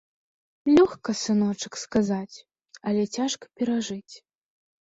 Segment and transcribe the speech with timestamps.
[0.77, 2.37] Лёгка, сыночак, сказаць,
[2.93, 4.15] але цяжка перажыць.